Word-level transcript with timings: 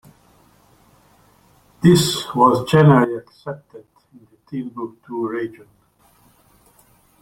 This 1.83 2.25
was 2.33 2.67
generally 2.67 3.17
accepted 3.17 3.85
in 4.11 4.19
the 4.31 4.37
Timbuktu 4.49 5.27
region. 5.29 5.67